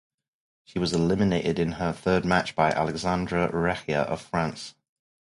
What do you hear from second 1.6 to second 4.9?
her third match by Alexandra Recchia of France.